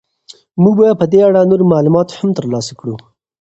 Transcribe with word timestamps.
موږ 0.61 0.73
به 0.79 0.97
په 0.99 1.05
دې 1.11 1.19
اړه 1.27 1.41
نور 1.51 1.61
معلومات 1.73 2.07
هم 2.11 2.29
ترلاسه 2.37 2.73
کړو. 2.79 2.95